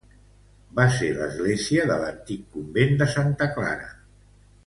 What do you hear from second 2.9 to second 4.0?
de Santa Clara.